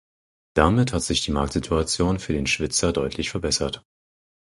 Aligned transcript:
Damit 0.55 0.93
hat 0.93 1.03
sich 1.03 1.23
die 1.23 1.29
Marktsituation 1.31 2.17
für 2.17 2.33
den 2.33 2.47
Schwyzer 2.47 2.91
deutlich 2.91 3.29
verbessert. 3.29 3.85